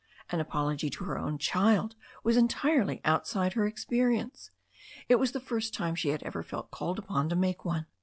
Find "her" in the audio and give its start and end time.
1.03-1.19, 3.53-3.67